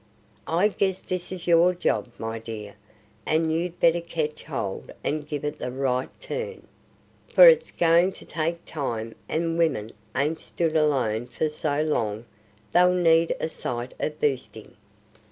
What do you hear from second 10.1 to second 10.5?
ain't